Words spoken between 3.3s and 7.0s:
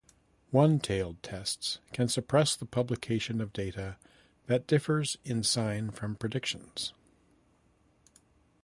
of data that differs in sign from predictions.